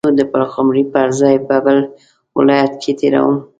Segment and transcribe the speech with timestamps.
[0.05, 1.77] نو د پلخمري پر ځای به بل
[2.37, 3.35] ولایت کې تیروم.